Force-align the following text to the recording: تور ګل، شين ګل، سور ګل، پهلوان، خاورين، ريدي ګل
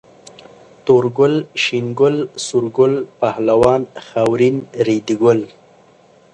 تور 0.85 1.05
ګل، 1.17 1.35
شين 1.63 1.85
ګل، 1.99 2.15
سور 2.45 2.65
ګل، 2.77 2.93
پهلوان، 3.19 3.81
خاورين، 4.07 4.55
ريدي 4.87 5.15
ګل 5.21 5.39